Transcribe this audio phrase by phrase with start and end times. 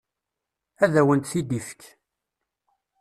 [0.83, 1.81] Ad awent-t-id-ifek.